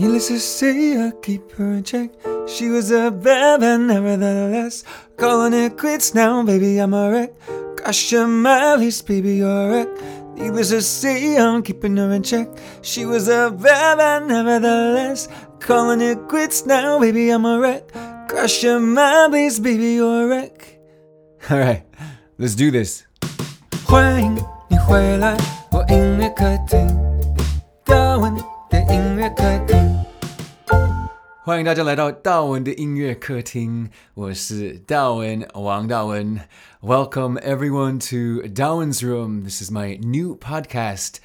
[0.00, 2.10] Needless to say, I keep her in check.
[2.46, 4.84] She was a bad man, nevertheless.
[5.16, 7.32] Calling it quits now, baby, I'm a wreck.
[7.76, 9.88] Gosh, you're my least, baby, you're a wreck.
[10.34, 12.48] Needless to say, I'm keeping her in check.
[12.82, 15.28] She was a bad man, nevertheless.
[15.60, 17.90] Calling it quits now, baby, I'm a wreck.
[18.28, 20.78] Gosh, you're my least, baby, you're a wreck.
[21.50, 21.84] Alright,
[22.38, 23.04] let's do this.
[23.86, 24.36] 欢迎
[24.68, 25.36] 你回来，
[25.70, 26.86] 我音乐客厅，
[27.84, 28.36] 大文
[28.70, 29.76] 的音乐客厅。
[31.44, 36.40] 欢迎大家来到大文的音乐客厅，我是大文王大文。
[36.80, 39.44] Welcome everyone to Dawen's Room.
[39.44, 41.16] This is my new podcast.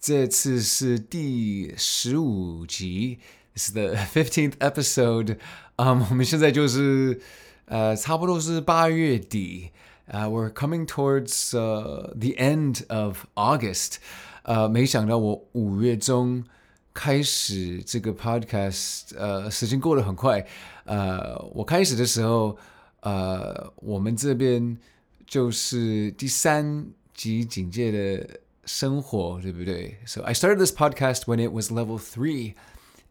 [0.00, 3.18] 这次是第十五集。
[3.54, 5.38] This is the fifteenth episode.
[5.76, 7.20] Um, 我们现在就是
[7.66, 9.70] 呃，差不多是八月底。
[10.08, 13.96] Uh, we're coming towards uh, the end of August.
[14.44, 16.44] 呃，没想到我五月中
[16.93, 20.45] 开始这个 podcast，呃，时间过得很快。
[20.85, 22.57] 呃，我开始的时候，
[23.01, 24.77] 呃，我们这边
[25.25, 32.53] 就是第三级警戒的生活，对不对？So I started this podcast when it was level three,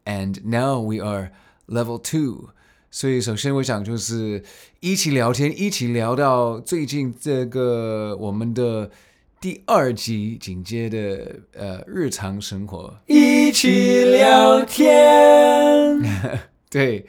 [0.05, 1.31] and now we are
[1.67, 2.49] level two.
[2.93, 4.43] 所以，首先我想就是
[4.81, 8.91] 一起聊天，一起聊到最近这个我们的
[9.39, 16.01] 第二级警戒的呃日常生活，一一起聊天。
[16.71, 17.05] 对，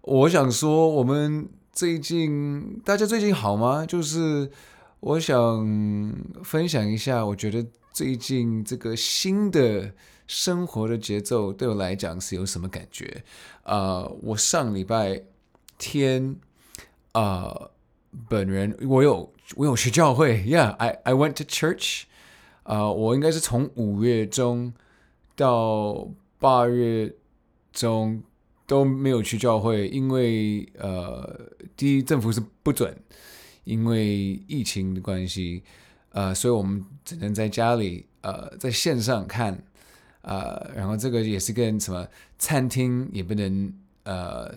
[0.00, 3.86] 我想说，我们最近大家最近好吗？
[3.86, 4.50] 就是
[4.98, 5.64] 我想
[6.42, 9.92] 分享一下，我觉得最近这个新的。
[10.26, 13.22] 生活的节奏对我来讲是有什么感觉？
[13.62, 15.22] 啊、我上礼拜
[15.78, 16.34] 天
[17.12, 17.68] 啊
[18.28, 22.02] 本人我有我有去教会，Yeah，I I went to church。
[22.64, 24.74] 啊，我应该是从五月中
[25.36, 26.08] 到
[26.38, 27.14] 八月
[27.72, 28.22] 中
[28.66, 32.96] 都没有去教会，因为呃，第一政府是不准，
[33.62, 35.62] 因为疫情的关系，
[36.10, 39.62] 呃，所以我们只能在家里呃在线上看。
[40.22, 42.04] 呃，然后这个也是跟什么
[42.36, 43.72] 餐厅也不能
[44.02, 44.52] 呃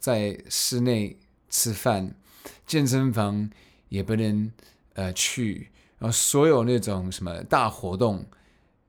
[0.00, 1.16] 在室内
[1.48, 2.12] 吃饭，
[2.66, 3.48] 健身房
[3.88, 4.50] 也不能
[4.94, 8.26] 呃去，然后所有那种什么大活动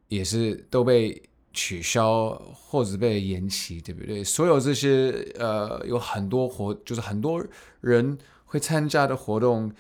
[0.08, 1.22] 也是都被
[1.54, 4.24] 取消或者被延期，对不对？
[4.24, 7.46] 所有这些呃有很多活，就是很多
[7.82, 9.72] 人会参加的活动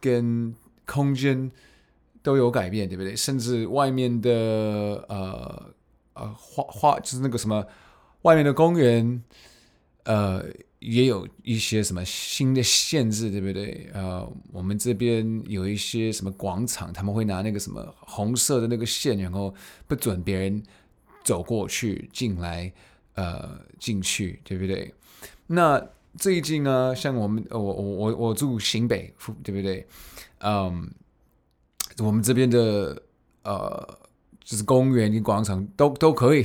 [0.00, 0.54] 跟
[0.86, 1.50] 空间
[2.22, 3.14] 都有改变，对不对？
[3.14, 4.30] 甚至外面的
[5.08, 5.74] 呃。
[6.16, 7.66] 呃，花花就是那个什么，
[8.22, 9.20] 外面的公园，
[10.04, 10.44] 呃，
[10.84, 13.90] 也有一些什么新的限制，对不对？
[13.94, 19.54] 呃，我们这边有一些什么广场，他们会拿那个什么红色的那个线，然后
[19.88, 20.62] 不准别人
[21.24, 22.72] 走过去、进来、
[23.14, 24.92] 呃，进去，对不对？
[25.46, 25.82] 那
[26.16, 29.12] 最近呢，像我们，我我我我住新北，
[29.42, 29.86] 对不对？
[30.38, 30.90] 嗯，
[31.98, 33.02] 我们这边的
[33.42, 33.98] 呃。
[34.46, 36.44] 就是公园跟广场都都可以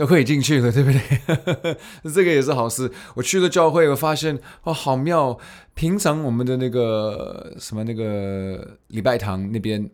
[0.00, 1.76] 都可以进去了，对不对？
[2.10, 2.90] 这个也是好事。
[3.14, 5.38] 我去了教会，我发现哦，好妙。
[5.74, 9.90] 平常我们的那个什么那个礼拜堂那边，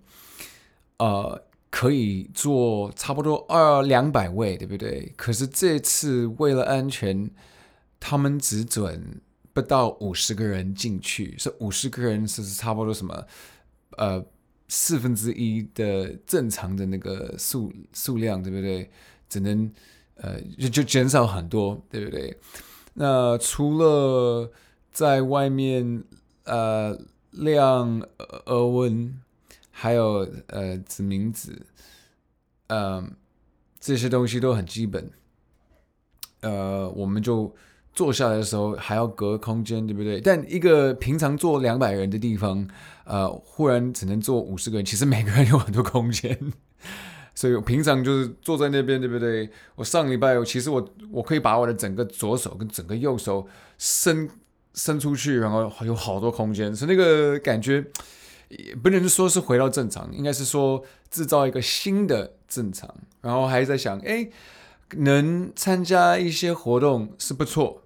[0.98, 5.12] 呃，可以坐差不多二两百位，对不对？
[5.16, 7.28] 可是这次为了安全，
[7.98, 9.20] 他们只准
[9.52, 11.34] 不到五十个人进去。
[11.36, 13.26] 是五十个人，是差不多什么？
[13.96, 14.24] 呃。
[14.68, 18.90] 四分之一的正常的那个数数量，对不对？
[19.28, 19.70] 只能
[20.16, 22.37] 呃就就减少很多，对不对？
[22.94, 24.50] 那除了
[24.93, 26.04] 在外面
[26.44, 26.99] 呃
[27.31, 28.00] 量
[28.47, 29.21] 额温，
[29.71, 31.66] 还有呃指名字，
[32.69, 33.15] 嗯、
[33.81, 35.10] 这些东西都很基本。
[36.41, 37.54] 呃，我们就。
[37.97, 40.21] 坐下来的时候还要隔空间，对不对？
[40.21, 42.69] 但一个平常坐两百人的地方，
[43.04, 46.39] 呃，忽然只能坐五十个人，其实每个人有很多空间，
[47.36, 49.48] 所以我平常就是坐在那边，对不对？
[49.77, 53.47] 我上礼拜，其实我我可以把我的整个左手跟整个右手
[53.78, 54.28] 伸
[54.74, 57.84] 伸出去，然后有好多空间，所以那个感觉
[58.48, 62.92] 也不能说是回到正常，应该是说制造一个新的正常。
[63.21, 64.28] 然后还在想，哎，
[64.97, 67.83] 能参加一些活动是不错。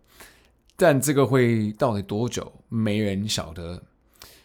[0.76, 3.82] 但这个会到底多久，没人晓得。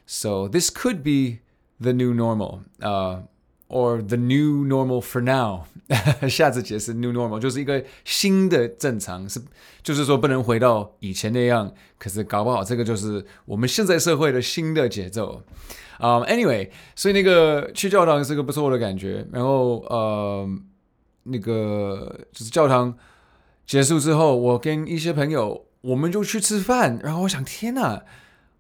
[0.06, 1.40] So this could be
[1.80, 3.22] the new normal, uh,
[3.68, 5.64] or the new normal for now.
[6.28, 9.42] 下次解释 new normal 就是一个新的正常，是
[9.84, 11.72] 就是说不能回到以前那样。
[11.98, 15.44] 可是搞不好这个就是我们现在社会的新的节奏。
[15.98, 19.26] Um, anyway，所以那个去教堂是个不错的感觉。
[19.32, 20.50] 然后呃，
[21.24, 22.96] 那个就是教堂。
[23.66, 27.00] 结束之后，我跟一些朋友，我们就去吃饭。
[27.02, 28.04] 然后我想，天哪，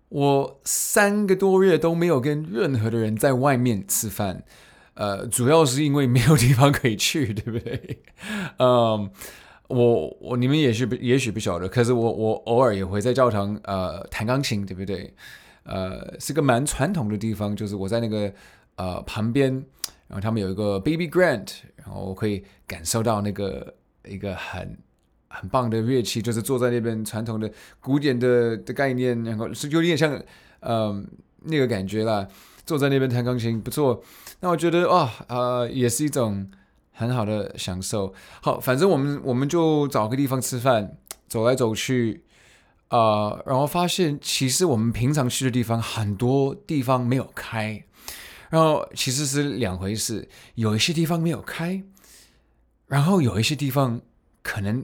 [0.09, 4.43] 我三个多月都没有跟任何的人在外面吃饭。
[4.95, 7.99] 呃，主要是因为没有地方可以去， 对不对？
[8.57, 9.09] 嗯，
[9.67, 15.13] 我我你们也许不也许不晓得，可是我我偶尔也会在教堂呃弹钢琴，对不对？
[15.63, 18.33] 呃，是个蛮传统的地方，就是我在那个
[18.75, 19.51] 呃旁边，
[20.07, 23.73] 然后他们有一个 baby grand，然后我可以感受到那个
[24.07, 24.77] 一个很
[25.27, 27.51] 很棒的乐器，就是坐在那边传统的
[27.81, 30.21] 古典的的概念，然后是有点像
[30.61, 31.05] 嗯、
[31.43, 32.25] 那个感觉啦。
[32.65, 34.01] 坐在那边弹钢琴不错，
[34.39, 36.49] 那我觉得哇，呃，也是一种
[36.91, 38.11] 很好的享受。
[38.41, 40.97] 好，反正我们我们就找个地方吃饭，
[41.27, 42.23] 走来走去，
[42.87, 47.85] 啊、然后发现其实我们平常去的地方很多地方没有开，
[48.49, 51.83] 然后其实是两回事，有一些地方没有开，
[52.87, 54.01] 然后有一些地方
[54.41, 54.83] 可能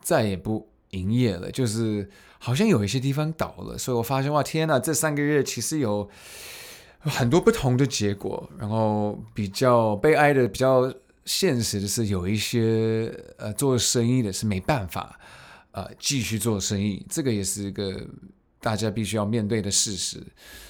[0.00, 2.08] 再也不营业了，就是
[2.38, 6.08] 好像有一些地方倒了，所以我发现哇，天呐，这三个月其实有。
[7.04, 10.92] 很多不同的结果，然后比较悲哀的、比较
[11.24, 15.18] 现实的是，有一些呃做生意的是没办法
[15.72, 18.00] 呃继续做生意，这个也是一个
[18.60, 20.22] 大家必须要面对的事实。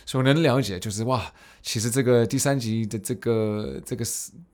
[0.07, 1.31] 所能了解，就是哇，
[1.63, 4.03] 其实这个第三集的这个这个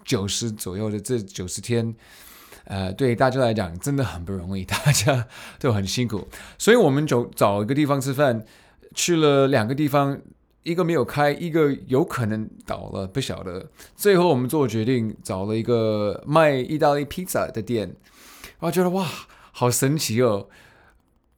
[0.05, 1.95] 九十左右的这九十天，
[2.65, 5.29] 呃，对大家来讲真的很不容易，大家
[5.61, 6.27] 都很辛苦，
[6.59, 8.45] 所以我们就找一个地方吃饭，
[8.97, 10.21] 去了两个地方。
[10.69, 13.71] 一个没有开，一个有可能倒了，不晓得。
[13.97, 17.97] 最后我们做决定，找了一个卖意大利披萨的店。
[18.61, 19.07] 然后觉得哇，
[19.53, 20.49] 好神奇哦！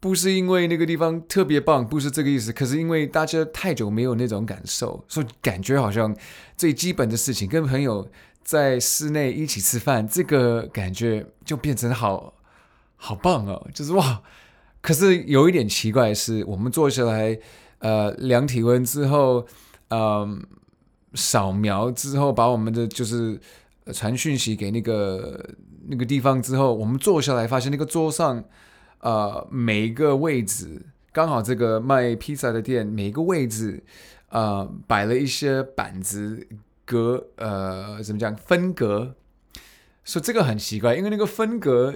[0.01, 2.53] 不是因为那个地方特别棒，不是这个意思。
[2.53, 6.17] 可是因为大家太久没有那种感受，所以感觉好像
[6.57, 8.11] 最基本的事情，跟朋友
[8.43, 12.35] 在室内一起吃饭，这个感觉就变成好
[12.97, 13.69] 好棒哦！
[13.73, 14.23] 就是哇，
[14.81, 17.39] 可是有一点奇怪是，我们坐下来。
[17.81, 19.47] 呃，量体温之后，
[19.89, 20.39] 嗯、呃，
[21.15, 23.41] 扫描之后，把我们的就是
[23.93, 25.49] 传讯息给那个
[25.89, 28.45] 那个地方之后，我们坐下来发现那个桌上，
[29.01, 33.83] 呃，每一个位置刚好这个卖披萨的店每一个位置，
[34.29, 36.47] 呃，摆了一些板子
[36.85, 39.15] 隔，呃，怎么讲分隔，
[40.05, 41.95] 说这个很奇怪，因为那个分隔。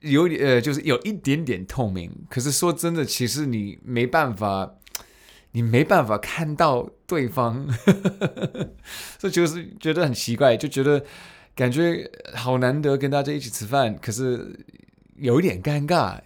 [0.00, 4.74] 有点呃，就是有一点点透明，可是说真的，其实你没办法，
[5.52, 7.68] 你没办法看到对方，
[9.18, 11.04] 这就是觉得很奇怪，就觉得
[11.56, 14.64] 感觉好难得跟大家一起吃饭，可是
[15.16, 16.20] 有一点尴尬，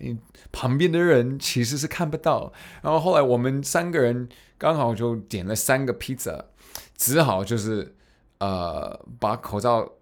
[0.52, 2.52] 旁边的人其实是看不到。
[2.82, 4.28] 然后后来我们三个人
[4.58, 6.44] 刚好就点了三个披萨，
[6.96, 7.94] 只好就是
[8.38, 9.92] 呃把口罩。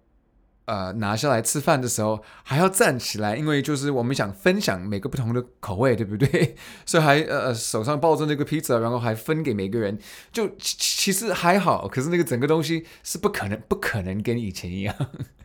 [0.65, 6.55] 呃，拿下来吃饭的时候还要站起来，因为就是我们想分享每个不同的口味，对不对？
[6.85, 9.97] 所以还呃手上抱着那个披萨，然后还分给每个人，
[10.31, 11.87] 就其其实还好。
[11.87, 14.95] 可是那个整个东西是不可能，不可能跟以前一样。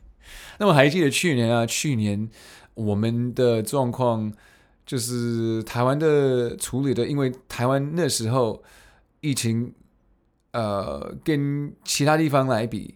[0.59, 2.29] 那么还记得去年啊，去年
[2.75, 4.33] 我们的状况
[4.85, 8.63] 就是台湾的处理的，因为台湾那时候
[9.21, 9.75] 疫情，
[10.53, 12.95] 呃，跟其他地方来比。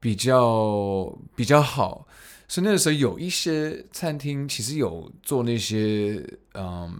[0.00, 2.06] 比较比较好，
[2.48, 6.90] 所以那个时候有一些餐厅其实有做那些，嗯，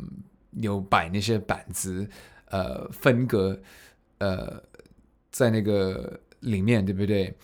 [0.60, 2.06] 有摆那些板子，
[2.50, 3.58] 呃，分隔，
[4.18, 4.62] 呃，
[5.32, 7.34] 在那个里面，对不对？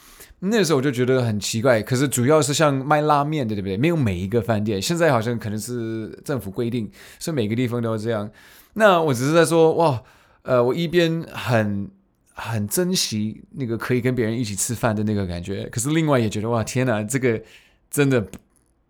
[0.41, 1.83] 那个时候我就觉得很奇怪。
[1.83, 3.79] 可是主要是像卖拉面的，对不对？
[3.79, 8.31] 没有每一个饭店，现在好像可能是政府规定，所以每个地方都要这样。
[8.75, 10.03] 那我只是在说，哇，
[10.43, 11.91] 呃，我一边很。
[12.39, 17.43] 很珍惜那个可以跟别人一起吃饭的那个感觉，可是另外也觉得哇，天哪，这个
[17.91, 18.21] 真的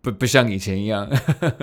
[0.01, 1.09] 不不像以前一样，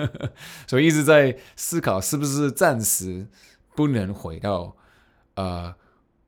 [0.65, 3.27] 所以一直在思考是不是暂时
[3.75, 4.75] 不能回到
[5.35, 5.75] 呃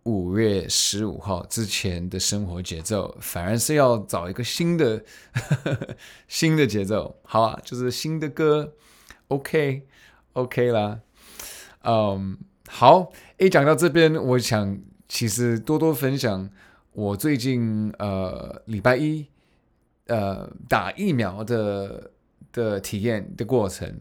[0.03, 5.03] 五月十五号之前的生活节奏，反而是要找一个新的
[6.29, 7.19] 新的节奏。
[7.23, 8.75] 好啊，就是新的歌
[9.29, 9.87] ，OK
[10.33, 10.99] OK 啦，
[11.83, 12.37] 嗯，
[12.67, 14.79] 好，一讲到这边，我想。
[15.07, 16.49] 其实多多分享
[16.91, 19.25] 我最近呃礼拜一
[20.07, 22.11] 呃打疫苗的
[22.51, 23.99] 的体验的过程，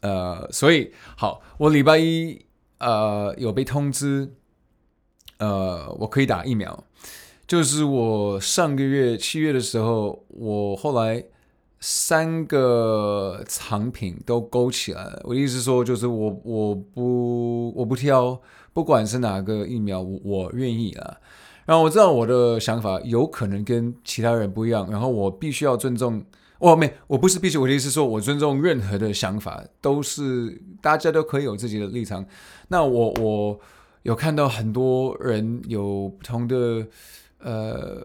[0.00, 2.44] 呃，所以好，我礼拜一
[2.78, 4.32] 呃有被通知，
[5.38, 6.84] 呃，我可以打疫苗，
[7.46, 11.24] 就是我上个月七月的时候，我后来
[11.78, 15.20] 三个产品都勾起来了。
[15.24, 18.40] 我的意思说，就是我我不我不挑。
[18.72, 21.16] 不管是哪个疫苗，我我愿意啊。
[21.64, 26.20] 然后我知道我的想法有可能跟其他人不一样，然后我必须要尊重，
[26.58, 32.26] 我没，我不是必须，我的意思是说，我尊重任何的想法，都是大家都可以有自己的立场。
[32.68, 33.60] 那我我
[34.02, 36.84] 有看到很多人有不同的
[37.38, 38.04] 呃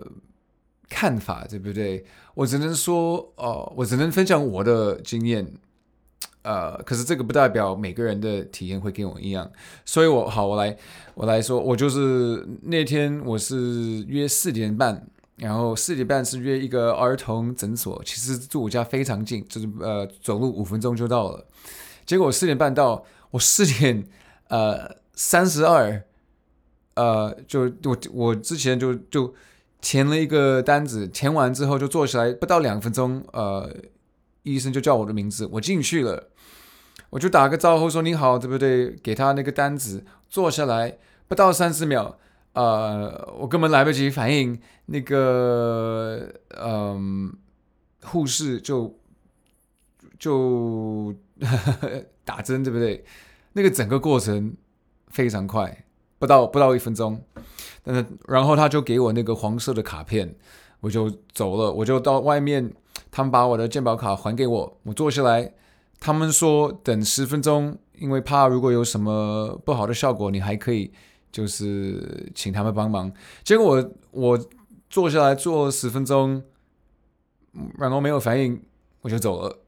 [0.88, 2.06] 看法，对不对？
[2.36, 5.52] 我只能说，哦、呃，我只能分享我的经验，
[6.48, 9.52] 呃，可是这个不代表每个人的体验会跟我一样。
[9.84, 10.78] 所以我好，我来
[11.14, 15.08] 我来说，我就是那天我是约四点半。
[15.38, 21.46] 然后四点半是约一个儿童诊所，其实住我家非常近，就是呃走路五分钟就到了。
[22.08, 24.04] 结果四点半到，我四点
[24.48, 26.02] 呃三十二，
[26.96, 29.32] 呃就我我之前就就
[29.80, 33.72] 填了一个单子，填完之后就坐下来，不到两分钟，呃
[34.42, 36.30] 医生就叫我的名字，我进去了，
[37.10, 38.92] 我就打个招呼说你好，对不对？
[38.98, 40.98] 给他那个单子，坐下来
[41.28, 42.18] 不到三十秒。
[42.54, 46.28] 呃，我根本来不及反应，那个
[46.60, 47.32] 嗯、
[48.04, 48.98] 护士就
[50.18, 51.14] 就
[52.26, 53.06] 打针，对不对？
[53.54, 54.56] 那个整个过程
[55.10, 55.86] 非常快，
[56.18, 57.22] 不到不到一分钟。
[57.84, 60.36] 但是然后他就给我那个黄色的卡片，
[60.80, 62.74] 我就走了，我就到外面，
[63.12, 65.54] 他们把我的健保卡还给我，我坐下来，
[66.00, 70.92] 他们说等十分钟，因为怕如果有什么不好的效果，你还可以。
[71.30, 73.12] 就是请他们帮忙，
[73.44, 74.48] 结果我我
[74.90, 76.42] 坐下来坐十分钟，
[77.78, 78.60] 然后没有反应，
[79.02, 79.60] 我就走了。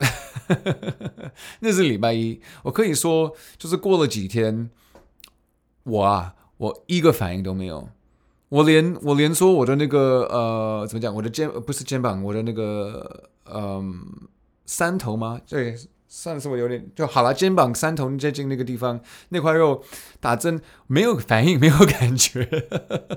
[1.59, 4.71] 那是礼拜一，我可以说就是过了几天，
[5.83, 7.89] 我啊，我一个反应都没有，
[8.47, 14.05] 我连我连说我的那个呃怎么讲，我的肩不是肩膀，我的那个嗯、
[14.65, 15.39] 三头吗？
[15.47, 15.75] 对。
[16.09, 18.99] 上次我有点就好了，肩膀三头接近那个地方
[19.29, 19.83] 那块肉
[20.19, 22.49] 打针没有反应，没有感觉。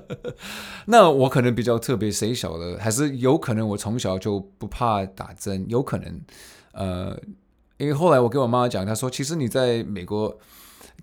[0.86, 2.76] 那我可能比较特别，谁晓得？
[2.78, 6.20] 还是有可能我从小就不怕打针，有可能。
[6.72, 7.18] 呃，
[7.78, 10.38] 因为后来我跟我妈妈讲，她说其实你在美国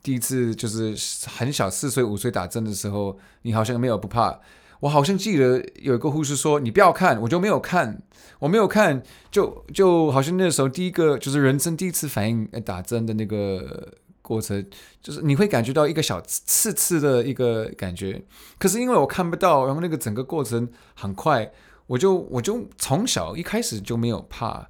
[0.03, 0.95] 第一次就是
[1.27, 4.39] 很小四岁五岁打针的时候，你好像没有不怕。
[4.81, 8.01] 我好像记得有一个护士说：“你不要看。”我就没有看，
[8.39, 14.65] 我没有看，就就好像那时候第一个就是人生第一次反应打针的那个过程，
[15.01, 18.21] 就是你会感觉到一个小刺刺的一个感觉。
[18.57, 21.51] 可是因为我看不到，然后那个整个过程很快，
[21.87, 24.69] 我就我就从小一开始就没有怕。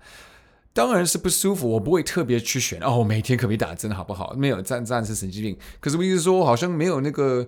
[0.73, 4.33] 当然是不舒服，我不会特别去选哦，每天可不可以打针好不好？
[4.37, 5.57] 没有，这样是神经病。
[5.79, 7.47] 可是我意思说，好像没有那个。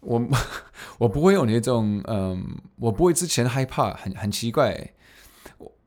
[0.00, 0.24] 我
[0.98, 4.92] 我不会有那种嗯，我不会之前害怕，很很奇怪。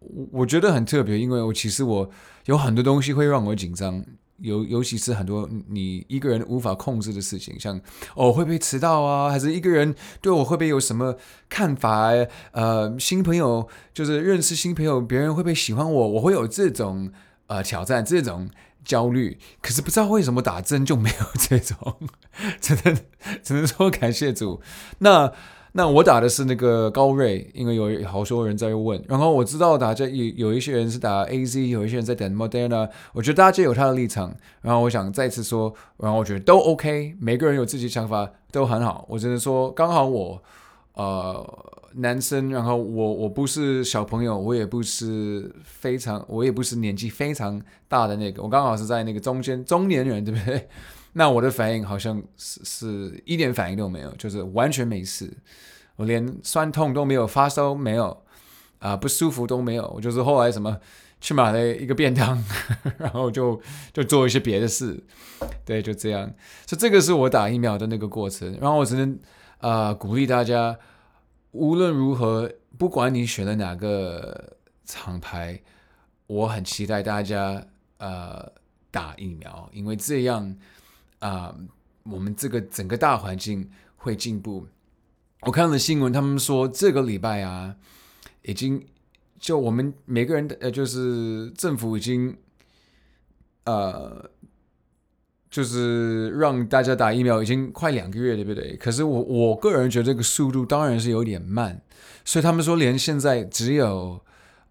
[0.01, 2.09] 我我觉得很特别，因为我其实我
[2.45, 4.03] 有很多东西会让我紧张，
[4.39, 7.79] 尤尤其是很多你一个人无法控制的事情，像
[8.15, 11.15] 哦会不会迟到啊，还是一个人对我会不会有什么
[11.47, 12.09] 看法？
[12.51, 16.07] 呃，新朋友就是认识新朋友，别人会不会喜欢我？
[16.09, 17.11] 我会有这种
[17.47, 18.49] 呃挑战，这种。
[18.83, 21.99] 焦虑，可是不知道为什么打针就没有这种，
[22.59, 22.97] 只能
[23.43, 24.59] 只能说感谢主。
[24.97, 25.31] 那
[25.73, 29.03] 那我打的是那个高瑞，因为有好多人在问。
[29.07, 32.89] 然后我知道大家有有一些人是打 AZ，有一些人在等 Moderna。
[33.13, 34.35] 我觉得大家有他的立场。
[34.61, 39.05] 然后我想再次说，然后我觉得都 OK，每个人有自己想法都很好。
[39.09, 40.41] 我只能说，刚好我
[40.93, 41.67] 呃。
[41.95, 50.69] 男生，然后我我不是小朋友，我也不是非常，我也不是年纪非常大的那个，我刚好是在那个中间中年人，对不对？
[51.13, 55.31] 那我的反应好像是是一点反应都没有，就是完全没事，
[55.95, 58.23] 我连酸痛都没有，发烧没有，
[58.79, 60.79] 啊、不舒服都没有，我就是后来什么
[61.19, 62.43] 去买了一个便当，
[62.97, 63.61] 然后就
[63.93, 65.03] 就做一些别的事，
[65.65, 66.31] 对，就这样，
[66.65, 69.19] 所以这个是我打疫苗的那个过程，然后我只能
[69.59, 70.77] 啊、鼓励大家。
[71.51, 75.59] 无论如何，不管你选了哪个厂牌，
[76.27, 77.61] 我很期待大家
[77.97, 78.49] 呃
[78.89, 80.55] 打疫苗，因为这样
[81.21, 81.55] 啊、
[82.03, 84.67] 我们这个整个大环境会进步。
[85.41, 87.75] 我看了新闻，他们说这个礼拜啊，
[88.43, 88.85] 已经
[89.39, 92.37] 就我们每个人的呃，就是政府已经
[93.63, 94.29] 呃。
[95.51, 98.73] 就是让大家打疫苗已经快两个月，对不对？
[98.77, 101.81] 可是我我个人觉得这个速度当然是有点慢，
[102.23, 104.21] 所以他们说连现在只有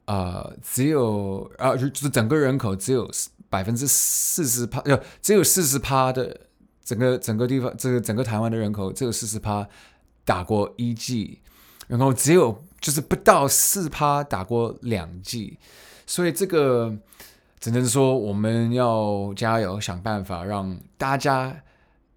[0.07, 3.07] 啊、呃、只有啊就是整个人口只有
[3.51, 4.83] 百分之四十趴，
[5.21, 6.41] 只有四十趴的
[6.83, 9.69] 整个整个地方这个整个台湾的人口只有四十趴
[10.25, 11.43] 打过一剂，
[11.89, 15.59] 然后只有就是不到四趴打过两剂，
[16.07, 16.97] 所以这个。
[17.61, 21.63] 只能说我们要加油，想办法让大家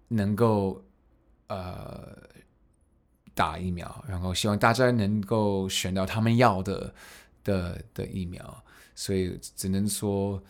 [0.08, 0.82] 能够
[1.48, 2.16] 呃
[3.34, 6.94] 打疫苗，然后希望大家能够选到他们要的
[7.44, 8.64] 的的疫苗。
[8.94, 10.42] 所以只能说，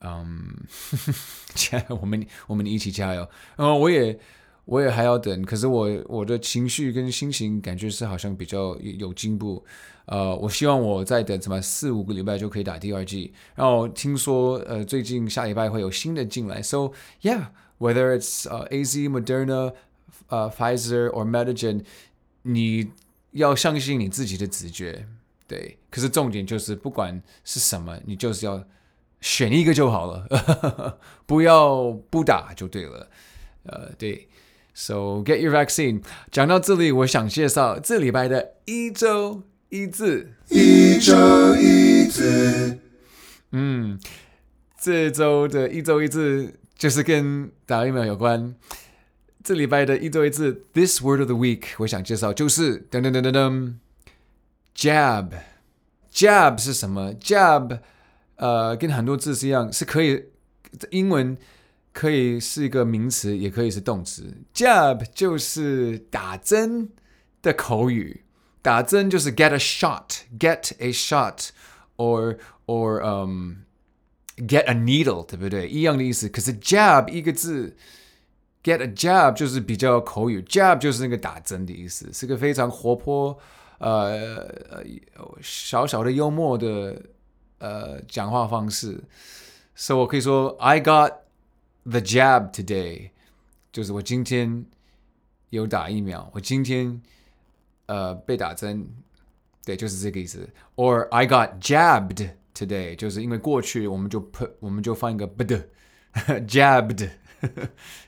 [0.00, 0.54] 嗯，
[1.54, 3.28] 加油，我们我们一起加油。
[3.56, 4.18] 然后我也
[4.64, 9.64] 我也还要等，可是我我的情绪跟心情感觉是好像比较有进步。
[10.06, 13.32] 呃，我希望我再等什么四五个礼拜就可以打第二剂。
[13.54, 19.74] 然后听说呃最近下礼拜会有新的进来，so yeah，whether it's 呃 AZ Moderna。
[20.28, 21.84] 呃、uh，Pfizer or Medigen，
[22.42, 22.90] 你
[23.30, 25.06] 要相信你自己的直觉，
[25.46, 25.78] 对。
[25.88, 28.62] 可是重点就是，不管是什么，你就是要
[29.20, 33.08] 选一个就好了， 不要不打就对了。
[33.64, 34.28] 呃，对。
[34.74, 36.02] So get your vaccine。
[36.30, 40.34] 讲到这里，我想介绍这礼拜的一周一字。
[40.50, 42.78] 一周一字。
[43.50, 43.98] 嗯，
[44.80, 48.54] 这周的一周一字就是跟打疫苗有关。
[49.42, 53.74] 这礼拜的一周一字，This word of the week，我想介绍就是噔噔噔噔噔
[54.76, 55.30] ，jab。
[56.12, 57.80] jab 是什么？jab，
[58.38, 60.24] 呃，跟很多字是一样，是可以，
[60.90, 61.36] 英文
[61.92, 64.34] 可以是一个名词，也可以是动词。
[64.54, 66.88] jab 就是打针
[67.42, 68.24] 的口语，
[68.62, 73.52] 打针就是 get a shot，get a shot，or or um
[74.38, 75.68] get a needle，对不对？
[75.68, 76.28] 一样的意思。
[76.28, 77.76] 可是 jab 一个字。
[78.60, 83.38] Get a jab 就是比较口语，jab 就是那个打针的意思，是个非常活泼、
[83.78, 84.52] 呃
[85.40, 87.00] 小小的幽默的
[87.58, 89.02] 呃讲话方式。
[89.74, 91.12] 所以我可以说，I got
[91.84, 93.10] the jab today，
[93.70, 94.64] 就是我今天
[95.50, 97.00] 有打疫苗，我今天
[97.86, 98.88] 呃被打针，
[99.64, 100.48] 对，就是这个意思。
[100.76, 107.10] Or I got jabbed today，就是因为过去我们就 put 我们就放一个 bd，jabbed。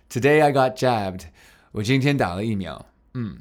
[0.09, 1.27] Today I got jabbed。
[1.71, 2.85] 我今天打了疫苗。
[3.15, 3.41] 嗯，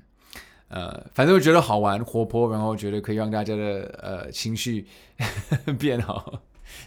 [0.69, 4.87] 呃，反正我觉得好玩、活泼，然后觉得可以让大家的呃情绪
[5.77, 6.41] 变好。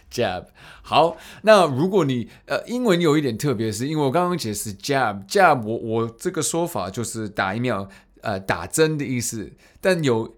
[0.09, 0.45] Jab。
[0.81, 7.89] 好，那如果你呃英文有一点特别，是因为我刚刚解释 jab，jab 我我这个说法就是打疫苗
[8.21, 10.35] 呃打针的意思，但有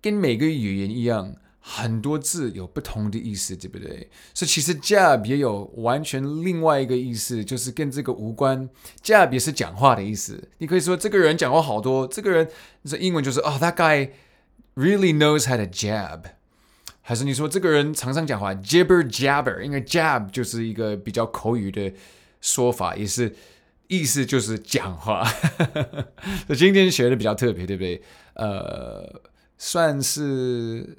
[0.00, 1.34] 跟每个语言一样。
[1.64, 4.10] 很多字有不同的意思，对不对？
[4.34, 8.68] 所以其实 jab 也有完全另外一个意思，就是跟这个无关。
[9.00, 10.48] jab 也是讲话的意思。
[10.58, 12.48] 你可以说这个人讲话好多，这个人
[12.84, 14.10] 这英文就是哦，that guy
[14.74, 16.22] really knows how to jab。
[17.00, 21.92] 还是你说这个人常常讲话 jibber jabber，因为 jab 就是一个比较口语的
[22.40, 23.32] 说法，也是
[23.86, 25.24] 意思就是讲话。
[26.48, 28.02] 所以今天学的比较特别，对不对？
[28.34, 29.22] 呃，
[29.56, 30.98] 算是。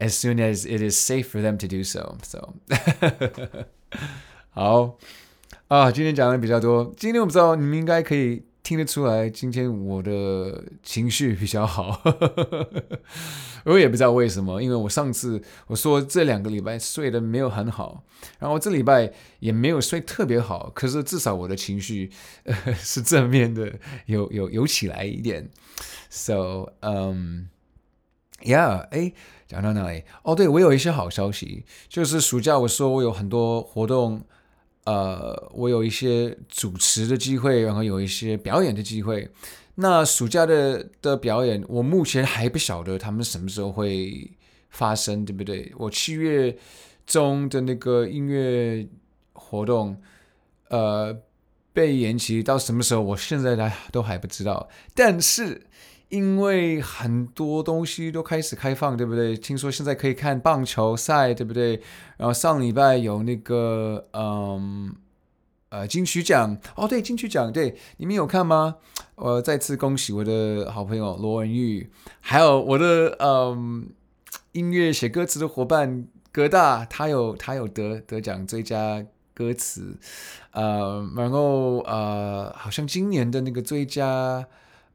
[0.00, 2.54] As soon as it is safe for them to do so, so
[4.50, 4.96] 好
[5.68, 6.94] 啊，今天讲的比较多。
[6.96, 12.00] 今天我不知道你们应该可以听得出来，今天我的情绪比较好。
[13.66, 18.04] 我也不知道为什么，因为我上次我说这两个礼拜睡得没有很好，
[18.38, 22.10] 然后这礼拜也没有睡特别好，可是至少我的情绪、
[22.44, 23.72] 呃、 是正面的，
[24.06, 25.50] 有有有起来一点。
[26.08, 27.48] So, um,
[28.42, 29.12] yeah，哎。
[29.48, 30.04] 讲到哪里？
[30.24, 34.22] 哦，对，我有一些好消息，就是暑假我说我有很多活动，
[34.84, 39.30] 呃，我有一些主持的机会，然后有一些表演的机会。
[39.76, 44.30] 那暑假的的表演，我目前还不晓得他们什么时候会
[44.68, 45.72] 发生，对不对？
[45.78, 46.54] 我七月
[47.06, 48.86] 中的那个音乐
[49.32, 49.96] 活动，
[50.68, 51.18] 呃，
[51.72, 53.00] 被延期到什么时候？
[53.00, 55.62] 我现在还都还不知道，但是。
[56.08, 59.36] 因为很多东西都开始开放，对不对？
[59.36, 61.82] 听说现在可以看棒球赛，对不对？
[62.16, 64.94] 然后上礼拜有那个，嗯，
[65.68, 68.76] 呃，金曲奖，哦，对，金曲奖，对，你们有看吗？
[69.16, 71.90] 我再次恭喜我的好朋友罗文玉，
[72.20, 73.90] 还有我的，嗯，
[74.52, 79.98] 音乐写歌词的伙伴葛大，他有他有得得奖最佳歌词，
[80.52, 84.46] 呃，然后呃，好像今年的那个最佳。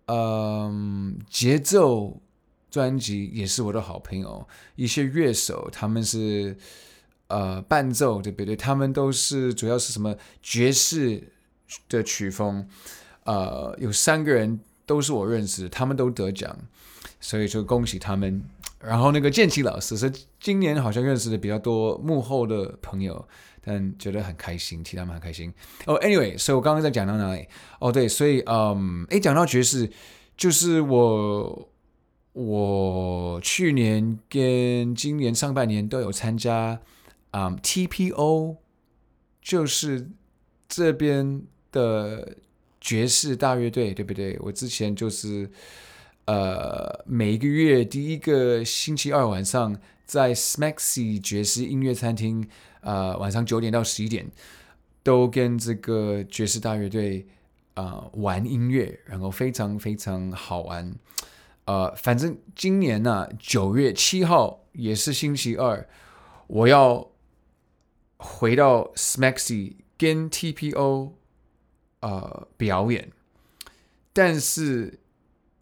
[0.05, 2.21] 嗯，节奏
[2.69, 6.57] 专辑也是我的好朋友，一些乐手他们是
[7.27, 8.55] 呃伴奏，对不对？
[8.55, 11.31] 他们都是主要是什么爵士
[11.87, 12.67] 的曲风，
[13.23, 16.57] 呃，有三个人都是我认识，他们都得奖，
[17.19, 18.43] 所以就恭喜他们。
[18.85, 23.25] 然后那个建奇老师是今年好像认识的比较多幕后的朋友，
[23.61, 25.53] 但觉得很开心，替他们很开心。
[25.85, 27.41] 哦、，anyway，所以我刚刚在讲到哪里？
[27.79, 29.89] 哦、oh，对，所以嗯，诶，讲到爵士，
[30.35, 31.69] 就是我
[32.33, 36.79] 我去年跟今年上半年都有参加，
[37.31, 38.57] 嗯，TPO，
[39.41, 40.09] 就是
[40.67, 41.41] 这边
[41.71, 42.35] 的
[42.81, 44.37] 爵士大乐队，对不对？
[44.41, 45.49] 我之前就是。
[46.25, 52.47] 呃，每个月第一个星期二晚上，在 Smaxy 爵士音乐餐厅，
[52.79, 54.31] 呃，晚上九点到十一点，
[55.03, 57.27] 都跟这个爵士大乐队
[57.73, 60.95] 啊、呃、玩音乐，然后非常非常好玩。
[61.65, 65.85] 呃，反正今年呢、啊，九月七号也是星期二，
[66.47, 67.11] 我要
[68.15, 71.11] 回到 Smaxy 跟 TPO
[71.99, 73.11] 呃表演，
[74.13, 75.01] 但是。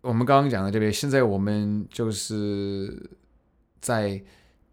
[0.01, 0.91] 我们刚刚讲的对不对？
[0.91, 3.11] 现在我们就是
[3.79, 4.23] 在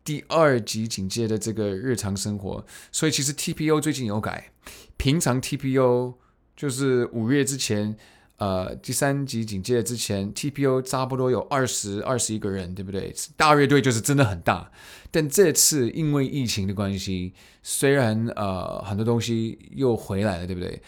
[0.03, 4.53] 第二级警戒的这个日常生活，所以其实 TPO 最近有改。
[4.97, 6.14] 平常 TPO
[6.57, 7.95] 就是五月之前，
[8.38, 13.14] 呃，第三级警戒之前，TPO 差不多有二十二十一个人，对不对？
[13.37, 14.73] 大乐队就是真的很大。
[15.11, 20.81] 但这次因为疫情的关系，虽然呃很多东西又回来了，对不对？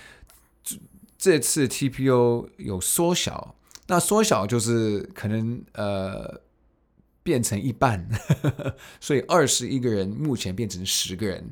[0.65, 0.77] 这
[1.19, 3.55] 这次 TPO 有缩小。
[3.91, 6.41] 那缩小就是可能呃
[7.25, 11.51] 变成一半，呵呵，所以二十一个人目前变成十个人。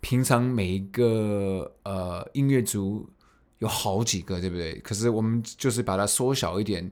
[0.00, 3.10] 平常每一个呃音乐组
[3.58, 4.78] 有好几个，对不对？
[4.78, 6.88] 可是我们就是把它缩小一点，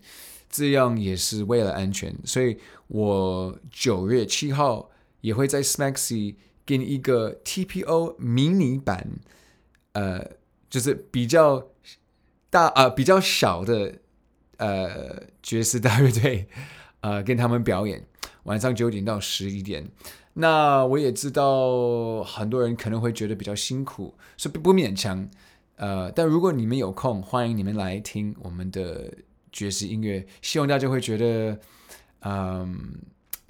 [0.48, 2.12] 这样也是为了安全。
[2.24, 6.34] 所以我九月七号也会在 Smaxy
[6.66, 9.20] 给你一个 TPO 迷你版，
[9.92, 10.32] 呃，
[10.68, 11.68] 就是比较
[12.50, 14.00] 大啊、呃，比较小的。
[14.60, 16.46] 呃，爵士大乐队，
[17.00, 18.06] 呃，跟他们表演，
[18.42, 19.88] 晚上九点到十一点。
[20.34, 25.26] 那我也知道很多人可能会觉得比较辛苦，所以不勉强。
[25.76, 29.10] 呃，但如果你们有空，欢迎你们来听我们的
[29.50, 30.26] 爵士音乐。
[30.42, 31.58] 希望大家会觉得，
[32.20, 33.00] 嗯、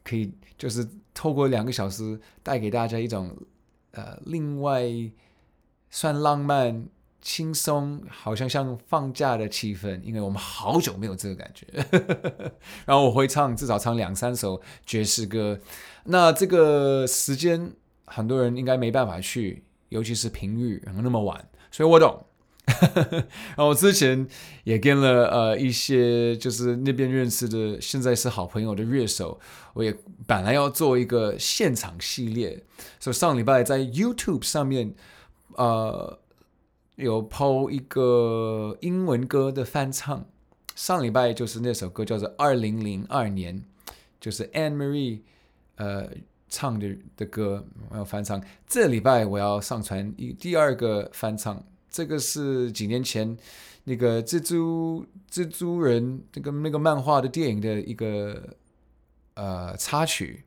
[0.04, 3.36] 可以就是透过两个小时带给大家一种
[3.90, 4.84] 呃，另外
[5.90, 6.86] 算浪漫。
[7.22, 11.66] 轻松，好像像放假的气氛，因为我们好久没有这个感觉。
[12.86, 15.60] 然后我会唱，至少唱两三首爵士歌。
[16.04, 17.72] 那这个时间，
[18.06, 22.24] 很多人应该没办法去，尤其是平日，然后那么晚，所以我懂。
[22.66, 24.26] 然后我之前
[24.64, 29.38] 也跟了呃一些就是那边认识的，现在是好朋友的乐手，
[29.74, 29.94] 我也
[30.26, 32.64] 本来要做一个现场系列，
[32.98, 34.94] 所以上礼拜在 YouTube 上面，
[35.56, 36.19] 呃。
[37.00, 40.26] 有 PO 一个英文歌的翻唱，
[40.74, 43.58] 上礼拜就是那首歌叫做《二零零二年》，
[44.20, 45.20] 就是 Anne Marie
[45.76, 46.10] 呃
[46.50, 48.42] 唱的的歌，我要翻唱。
[48.66, 53.34] 这礼拜我要上传一第二个翻唱，这个是几年前
[53.84, 58.56] 那个蜘蛛蜘蛛人那个那个漫画的电影的一个
[59.34, 60.44] 呃插曲，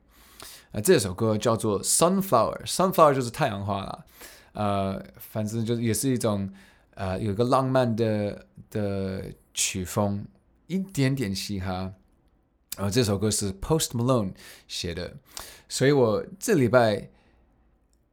[0.70, 4.04] 啊、呃，这首歌叫做 Sunflower，Sunflower 就是太阳花了。
[4.54, 6.50] 呃，反正就是也是一种，
[6.94, 10.24] 呃，有一个浪漫的的曲风，
[10.66, 11.92] 一点点嘻哈。
[12.76, 14.32] 然后这首歌是 Post Malone
[14.66, 15.14] 写的，
[15.68, 17.10] 所以我这礼拜，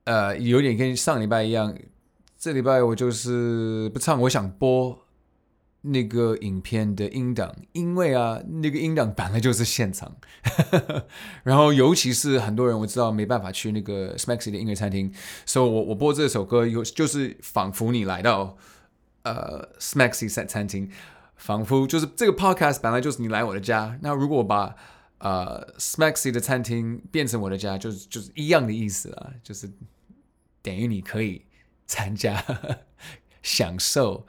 [0.04, 1.76] 呃，有点跟上礼拜一样，
[2.38, 5.00] 这礼拜我就是不唱，我想播。
[5.84, 10.16] 那个影片的音档，因为啊，那个音档本来就是现场，
[11.44, 15.12] 然后尤其是很多人我知道没办法去那个 Smaxy 的音乐餐厅，
[15.46, 18.58] 所以我我播这首歌有就是仿佛你来到
[19.24, 20.92] 呃 Smaxy 餐餐厅，
[21.36, 24.76] 仿佛就是这个 Podcast 本来就是你来我的家，那如果我把
[25.18, 29.68] 呃 Smaxy 的餐厅变成我的家，就是就是一样的意思啊，就是
[30.62, 31.46] 等于你可以
[31.88, 32.44] 参加
[33.42, 34.28] 享受。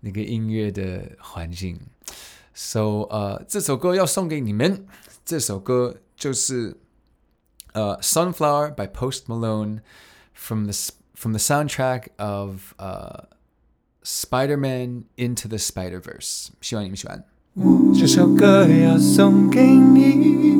[0.00, 1.78] 那个音乐的环境，
[2.54, 4.86] so 呃，这首歌要送给你们。
[5.24, 6.76] 这首歌就是
[7.72, 9.80] 呃，《Sunflower》by Post Malone
[10.34, 10.72] from the
[11.14, 13.28] from the soundtrack of 呃，《
[14.26, 16.46] Spider-Man Into the Spider-Verse》。
[16.60, 17.24] 希望你们喜欢。
[17.94, 20.55] 这首歌要送给你。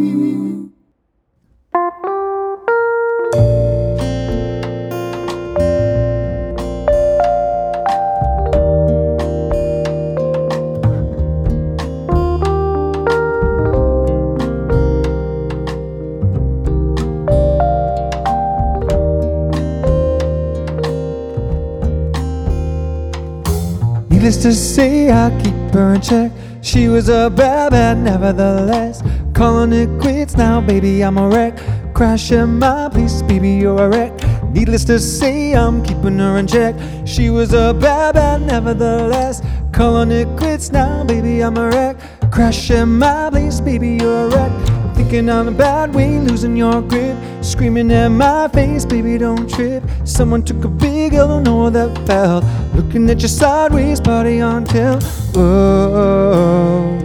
[24.27, 26.33] Needless to say, I keep her in check.
[26.61, 29.01] She was a bad, bad, nevertheless.
[29.33, 31.57] Calling it quits now, baby, I'm a wreck.
[31.93, 34.11] Crashing my place, baby, you're a wreck.
[34.51, 36.75] Needless to say, I'm keeping her in check.
[37.05, 39.41] She was a bad, bad, nevertheless.
[39.71, 41.95] Calling it quits now, baby, I'm a wreck.
[42.29, 44.77] Crashing my place, baby, you're a wreck.
[44.97, 47.15] Thinking I'm a bad way, losing your grip.
[47.41, 49.83] Screaming at my face, baby, don't trip.
[50.03, 52.43] Someone took a big L, know that felt.
[52.77, 55.03] Looking at you sideways, body on tilt.
[55.33, 56.95] Whoa,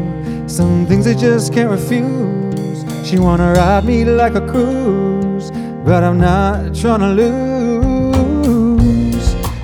[0.47, 2.85] some things I just can't refuse.
[3.09, 5.51] She wanna ride me like a cruise,
[5.83, 7.83] but I'm not trying to lose.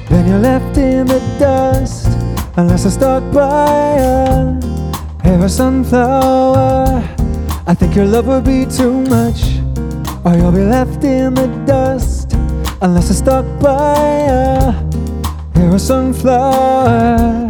[0.09, 2.09] Then you're left in the dust,
[2.57, 4.59] unless I stuck by a
[5.23, 7.05] hair a sunflower.
[7.67, 9.61] I think your love would be too much,
[10.25, 12.33] or you'll be left in the dust
[12.81, 14.88] unless I stuck by you.
[15.59, 17.49] You're a sunflower,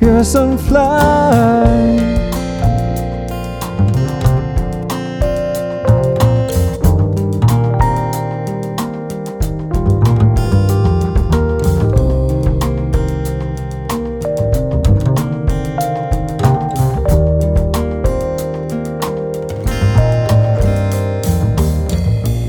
[0.00, 1.78] you're a sunflower.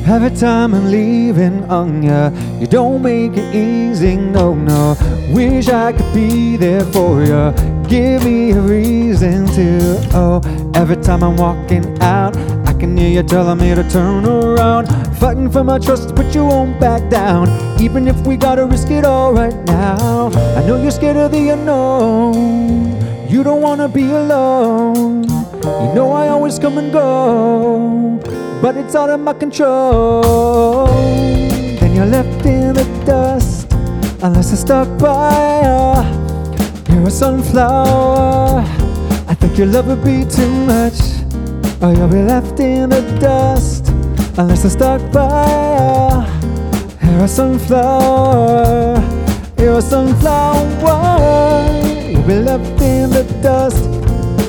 [0.06, 4.96] Every time I'm leaving on ya, you don't make it easy, no, no.
[5.32, 7.54] Wish I could be there for you.
[7.88, 10.00] Give me a reason to.
[10.14, 10.42] Oh,
[10.76, 12.36] every time I'm walking out,
[12.68, 14.88] I can hear you telling me to turn around.
[15.18, 17.48] Fighting for my trust, but you won't back down.
[17.82, 20.30] Even if we gotta risk it all right now.
[20.58, 23.30] I know you're scared of the unknown.
[23.30, 25.24] You don't wanna be alone.
[25.24, 28.20] You know I always come and go
[28.62, 30.88] but it's out of my control.
[32.00, 33.68] You're left in the dust,
[34.24, 36.96] unless I stuck by you.
[36.96, 38.64] You're a sunflower.
[39.28, 40.98] I think your love would be too much,
[41.82, 43.90] or you'll be left in the dust,
[44.38, 45.44] unless I stuck by
[45.76, 47.10] you.
[47.10, 49.04] You're a sunflower.
[49.58, 51.68] You're a sunflower.
[51.84, 53.84] You'll be left in the dust,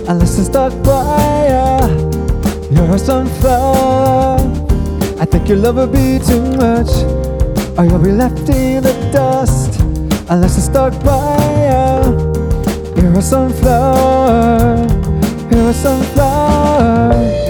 [0.08, 2.76] unless I stuck by you.
[2.76, 4.38] You're a sunflower.
[5.18, 6.88] I think your love would be too much,
[7.76, 9.80] or you'll be left in the dust
[10.30, 13.02] unless it's stuck by you.
[13.02, 14.86] You're a sunflower.
[15.50, 17.49] You're a sunflower.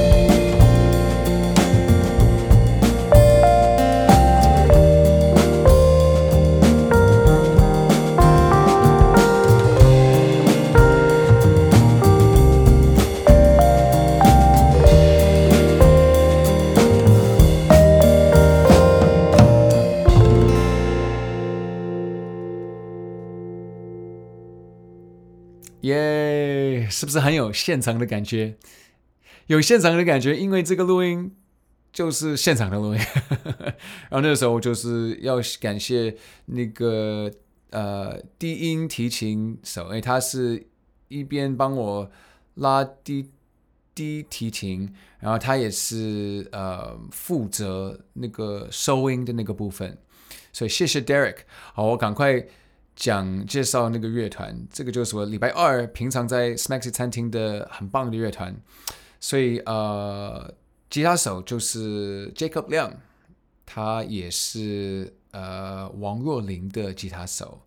[27.11, 28.57] 是很有现场的感觉？
[29.49, 31.35] 有现场的感觉，因为这个录音
[31.93, 33.01] 就是现场的录音。
[34.09, 37.29] 然后那个时候就是要感谢那个
[37.71, 40.69] 呃低音提琴手，哎，他是
[41.09, 42.11] 一边帮我
[42.55, 43.29] 拉低
[43.93, 49.99] 低提琴，然后他也是呃负责那个收音的那个部分，
[50.53, 51.39] 所以谢谢 Derek。
[51.75, 52.47] 好，我赶快。
[53.01, 58.55] 讲介绍那个乐团，这个就是我礼拜二平常在 Smaxy 餐厅的很棒的乐团，
[59.19, 60.53] 所以呃，
[60.91, 62.95] 吉他手就是 Jacob 亮，
[63.65, 67.63] 他也是呃王若琳的吉他手，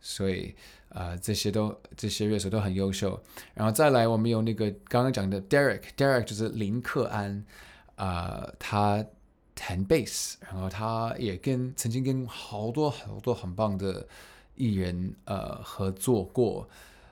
[0.00, 0.52] 所以
[0.88, 3.22] 呃这些都这些乐手都很优秀，
[3.54, 7.46] 然后再来我们有那个刚刚讲的 Derek，Derek 就是林克安，
[7.94, 9.06] 呃，他
[9.54, 14.08] 弹贝斯，然后他也跟曾经跟好多好多很棒的。
[14.56, 16.68] 艺人呃合作过，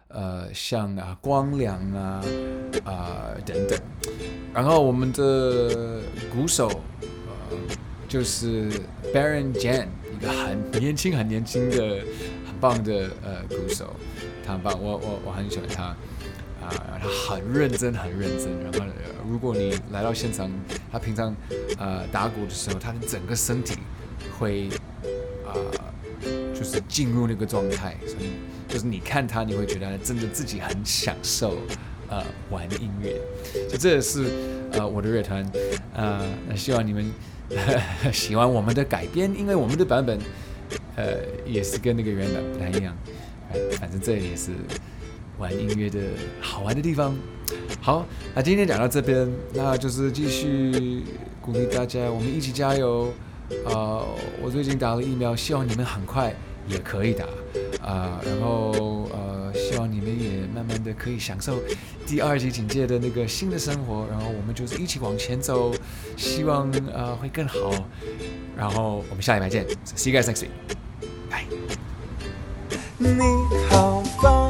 [0.09, 2.25] 呃像啊光良啊
[2.85, 3.79] 啊、等等，
[4.53, 6.01] 然后我们的
[6.33, 6.69] 鼓手
[7.27, 7.57] 呃
[8.09, 8.71] 就是
[9.13, 12.01] Baron Jan，一个很年轻很年轻的
[12.47, 13.95] 很棒的呃鼓手，
[14.47, 15.97] 他很棒，我我我很喜欢他
[16.65, 18.87] 啊、他很认真很认真，然后、
[19.29, 20.51] 如果你来到现场，
[20.91, 21.37] 他平常
[21.77, 23.79] 呃打鼓的时候，他的整个身体
[24.39, 24.71] 会。
[26.65, 28.31] 就是进入那个状态，所以
[28.67, 31.59] 就是你看他，你会觉得真的自己很享受，
[32.09, 33.21] 呃，玩音乐。
[33.69, 34.31] 就这也是
[34.73, 35.47] 呃我的乐团，
[35.93, 36.25] 呃，
[36.57, 37.13] 希望你们
[38.11, 40.19] 喜欢我们的改编，因为我们的版本，
[40.97, 42.97] 呃，也是跟那个原版不太一样。
[43.79, 44.53] 反正这也是
[45.39, 46.01] 玩音乐的
[46.41, 47.15] 好玩的地方。
[47.83, 51.03] 好，那今天讲到这边，那就是继续
[51.43, 53.13] 鼓励大家，我们一起加油。
[53.67, 54.03] 呃，
[54.43, 56.35] 我最近打了疫苗，希望你们很快。
[56.67, 57.25] 也可以的，
[57.83, 61.59] 啊、呃，然后呃，希望你们也慢慢的可以享受
[62.07, 65.75] 第二级警戒的那个新的生活，然后我们就是一起往前走，
[66.17, 67.73] 希望呃会更好。
[68.57, 70.49] 然后我们下礼拜见，See you guys next week，
[71.29, 71.45] 拜。
[72.99, 73.09] 你
[73.69, 74.44] 好棒。